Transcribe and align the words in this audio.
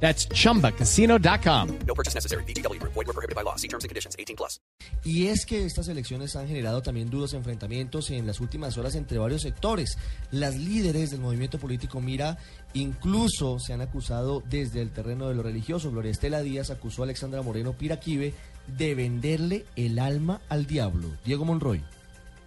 That's 0.00 0.28
chumbacasino.com. 0.28 1.78
No 1.86 1.94
purchase 1.94 2.14
necessary. 2.14 2.44
BGW. 2.44 2.80
Void 2.82 3.06
were 3.06 3.12
prohibited 3.12 3.34
by 3.34 3.42
law. 3.42 3.56
See 3.56 3.68
terms 3.68 3.84
and 3.84 3.88
conditions. 3.88 4.14
18 4.18 4.36
plus. 4.36 4.60
Y 5.04 5.28
es 5.28 5.46
que 5.46 5.64
estas 5.64 5.88
elecciones 5.88 6.36
han 6.36 6.48
generado 6.48 6.82
también 6.82 7.10
duros 7.10 7.32
enfrentamientos 7.34 8.10
en 8.10 8.26
las 8.26 8.40
últimas 8.40 8.76
horas 8.76 8.94
entre 8.94 9.18
varios 9.18 9.42
sectores. 9.42 9.98
Las 10.30 10.56
líderes 10.56 11.10
del 11.10 11.20
movimiento 11.20 11.58
político 11.58 12.00
Mira 12.00 12.38
incluso 12.74 13.58
se 13.58 13.72
han 13.72 13.80
acusado 13.80 14.42
desde 14.48 14.82
el 14.82 14.90
terreno 14.90 15.28
de 15.28 15.34
lo 15.34 15.42
religioso. 15.42 15.90
Gloria 15.90 16.10
Estela 16.10 16.42
Díaz 16.42 16.70
acusó 16.70 17.02
a 17.02 17.04
Alexandra 17.04 17.42
Moreno 17.42 17.72
Piraquive 17.72 18.34
de 18.66 18.94
venderle 18.94 19.64
el 19.76 19.98
alma 19.98 20.40
al 20.48 20.66
diablo. 20.66 21.08
Diego 21.24 21.44
Monroy. 21.44 21.82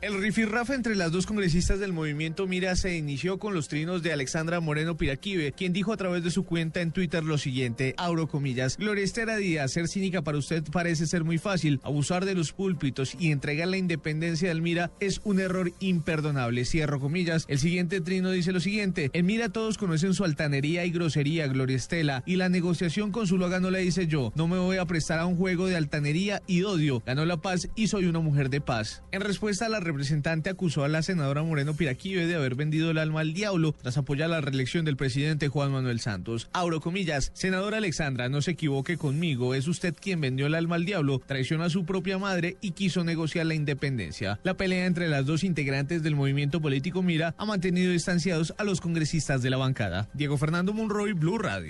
El 0.01 0.17
rifirrafe 0.17 0.75
entre 0.75 0.95
las 0.95 1.11
dos 1.11 1.25
congresistas 1.25 1.81
del 1.81 1.91
movimiento 1.91 2.47
Mira 2.47 2.73
se 2.77 2.95
inició 2.95 3.37
con 3.37 3.53
los 3.53 3.67
trinos 3.67 4.01
de 4.01 4.13
Alexandra 4.13 4.61
Moreno 4.61 4.95
Piraquive, 4.95 5.51
quien 5.51 5.73
dijo 5.73 5.91
a 5.91 5.97
través 5.97 6.23
de 6.23 6.31
su 6.31 6.45
cuenta 6.45 6.79
en 6.79 6.93
Twitter 6.93 7.21
lo 7.25 7.37
siguiente, 7.37 7.95
abro 7.97 8.29
comillas, 8.29 8.77
Gloria 8.77 9.03
Estela 9.03 9.35
Díaz, 9.35 9.73
ser 9.73 9.89
cínica 9.89 10.21
para 10.21 10.37
usted 10.37 10.63
parece 10.71 11.05
ser 11.05 11.25
muy 11.25 11.37
fácil, 11.37 11.81
abusar 11.83 12.23
de 12.23 12.33
los 12.33 12.53
púlpitos 12.53 13.13
y 13.19 13.33
entregar 13.33 13.67
la 13.67 13.75
independencia 13.75 14.47
del 14.47 14.61
Mira 14.61 14.89
es 15.01 15.19
un 15.25 15.41
error 15.41 15.73
imperdonable, 15.81 16.63
cierro 16.63 17.01
comillas. 17.01 17.43
El 17.49 17.59
siguiente 17.59 17.99
trino 17.99 18.31
dice 18.31 18.53
lo 18.53 18.61
siguiente, 18.61 19.09
en 19.11 19.25
Mira 19.25 19.49
todos 19.49 19.77
conocen 19.77 20.13
su 20.13 20.23
altanería 20.23 20.85
y 20.85 20.91
grosería, 20.91 21.45
Gloria 21.47 21.75
Estela, 21.75 22.23
y 22.25 22.37
la 22.37 22.47
negociación 22.47 23.11
con 23.11 23.27
Zuluaga 23.27 23.59
no 23.59 23.69
la 23.69 23.81
hice 23.81 24.07
yo, 24.07 24.31
no 24.33 24.47
me 24.47 24.59
voy 24.59 24.77
a 24.77 24.85
prestar 24.85 25.19
a 25.19 25.25
un 25.25 25.35
juego 25.35 25.67
de 25.67 25.75
altanería 25.75 26.41
y 26.47 26.63
odio, 26.63 27.03
ganó 27.05 27.25
la 27.25 27.41
paz 27.41 27.67
y 27.75 27.87
soy 27.87 28.05
una 28.05 28.21
mujer 28.21 28.49
de 28.49 28.61
paz. 28.61 29.03
En 29.11 29.19
respuesta 29.19 29.65
a 29.65 29.69
la 29.69 29.88
representante 29.89 30.51
acusó 30.51 30.83
a 30.83 30.87
la 30.87 31.01
senadora 31.01 31.41
Moreno 31.41 31.73
Piraquive 31.73 32.27
de 32.27 32.35
haber 32.35 32.53
vendido 32.53 32.91
el 32.91 32.99
alma 32.99 33.21
al 33.21 33.33
diablo 33.33 33.73
tras 33.81 33.97
apoyar 33.97 34.29
la 34.29 34.39
reelección 34.39 34.85
del 34.85 34.97
presidente 34.97 35.47
Juan 35.47 35.71
Manuel 35.71 35.99
Santos. 35.99 36.47
Abro 36.53 36.79
comillas, 36.79 37.31
senadora 37.33 37.77
Alexandra, 37.77 38.29
no 38.29 38.43
se 38.43 38.51
equivoque 38.51 38.97
conmigo, 38.97 39.55
es 39.55 39.67
usted 39.67 39.95
quien 39.99 40.21
vendió 40.21 40.45
el 40.45 40.53
alma 40.53 40.75
al 40.75 40.85
diablo, 40.85 41.21
traicionó 41.25 41.63
a 41.63 41.71
su 41.71 41.85
propia 41.85 42.19
madre 42.19 42.57
y 42.61 42.71
quiso 42.71 43.03
negociar 43.03 43.47
la 43.47 43.55
independencia. 43.55 44.39
La 44.43 44.53
pelea 44.53 44.85
entre 44.85 45.07
las 45.07 45.25
dos 45.25 45.43
integrantes 45.43 46.03
del 46.03 46.15
movimiento 46.15 46.61
político 46.61 47.01
Mira 47.01 47.33
ha 47.37 47.45
mantenido 47.45 47.91
distanciados 47.91 48.53
a 48.59 48.63
los 48.63 48.81
congresistas 48.81 49.41
de 49.41 49.49
la 49.49 49.57
bancada. 49.57 50.07
Diego 50.13 50.37
Fernando 50.37 50.71
Monroy, 50.71 51.13
Blue 51.13 51.39
Radio. 51.39 51.67